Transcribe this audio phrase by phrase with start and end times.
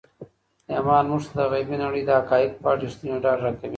[0.71, 3.69] ایمان موږ ته د غیبي نړۍ د حقایقو په اړه رښتینی ډاډ راکوي.